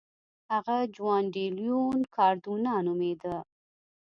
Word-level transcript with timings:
هغه 0.53 0.77
جوان 0.95 1.23
ډي 1.33 1.45
لیون 1.57 1.97
کاردونا 2.15 2.73
نومېده. 2.85 3.35